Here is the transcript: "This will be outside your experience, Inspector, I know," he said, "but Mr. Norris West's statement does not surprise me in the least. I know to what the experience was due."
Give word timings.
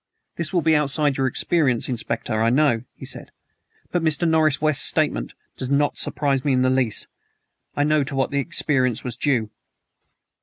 "This 0.35 0.51
will 0.51 0.63
be 0.63 0.75
outside 0.75 1.15
your 1.15 1.27
experience, 1.27 1.87
Inspector, 1.87 2.33
I 2.33 2.49
know," 2.49 2.81
he 2.95 3.05
said, 3.05 3.29
"but 3.91 4.01
Mr. 4.01 4.27
Norris 4.27 4.59
West's 4.59 4.83
statement 4.83 5.35
does 5.57 5.69
not 5.69 5.99
surprise 5.99 6.43
me 6.43 6.53
in 6.53 6.63
the 6.63 6.71
least. 6.71 7.05
I 7.75 7.83
know 7.83 8.03
to 8.05 8.15
what 8.15 8.31
the 8.31 8.39
experience 8.39 9.03
was 9.03 9.15
due." 9.15 9.51